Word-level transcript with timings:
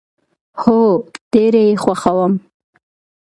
هو، 0.61 0.79
ډیر 1.31 1.53
یی 1.65 1.71
خوښوم 1.83 2.33